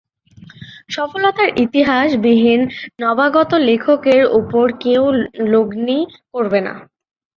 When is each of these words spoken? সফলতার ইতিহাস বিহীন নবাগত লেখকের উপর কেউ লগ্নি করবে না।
সফলতার 0.89 1.49
ইতিহাস 1.65 2.09
বিহীন 2.23 2.61
নবাগত 3.01 3.51
লেখকের 3.67 4.21
উপর 4.39 4.65
কেউ 4.83 5.03
লগ্নি 5.53 5.99
করবে 6.33 6.59
না। 6.67 6.73